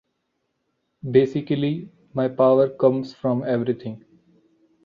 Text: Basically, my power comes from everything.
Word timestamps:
Basically, 1.11 1.87
my 2.15 2.27
power 2.27 2.67
comes 2.69 3.13
from 3.13 3.43
everything. 3.43 4.03